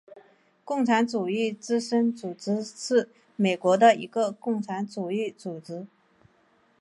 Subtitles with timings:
[0.65, 5.85] 共产主义之声组织是美国的一个共产主义组织。